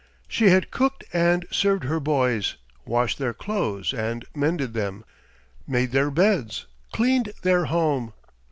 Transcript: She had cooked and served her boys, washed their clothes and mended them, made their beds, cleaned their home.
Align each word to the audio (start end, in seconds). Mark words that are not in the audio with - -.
She 0.27 0.49
had 0.49 0.71
cooked 0.71 1.03
and 1.13 1.45
served 1.51 1.83
her 1.83 1.99
boys, 1.99 2.55
washed 2.85 3.19
their 3.19 3.35
clothes 3.35 3.93
and 3.93 4.25
mended 4.33 4.73
them, 4.73 5.05
made 5.67 5.91
their 5.91 6.09
beds, 6.09 6.65
cleaned 6.91 7.31
their 7.43 7.65
home. 7.65 8.11